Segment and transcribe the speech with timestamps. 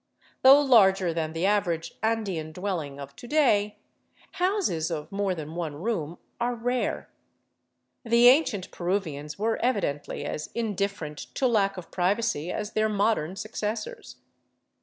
[0.41, 3.77] Though larger than the average Andean dwelling of to day,
[4.31, 7.11] houses of more than one room, are rare.
[8.03, 14.15] The ancient Peruvians were evidently as indifferent to lack of privacy as their modern successors.